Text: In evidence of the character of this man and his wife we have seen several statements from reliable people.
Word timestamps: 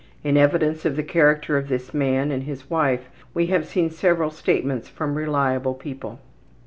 In 0.23 0.35
evidence 0.35 0.83
of 0.83 0.95
the 0.95 1.03
character 1.03 1.57
of 1.57 1.67
this 1.67 1.93
man 1.93 2.31
and 2.31 2.41
his 2.41 2.71
wife 2.71 3.07
we 3.35 3.45
have 3.53 3.67
seen 3.67 3.91
several 3.91 4.31
statements 4.31 4.89
from 4.89 5.13
reliable 5.13 5.75
people. 5.75 6.19